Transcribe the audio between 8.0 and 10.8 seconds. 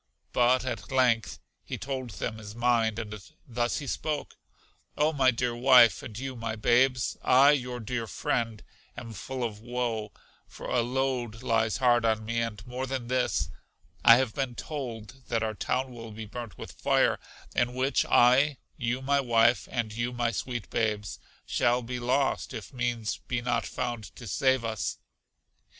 friend, am full of woe, for